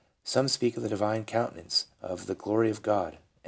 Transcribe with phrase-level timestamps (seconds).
[0.23, 3.19] Some speak of" a divine countenance," of" the glory of God."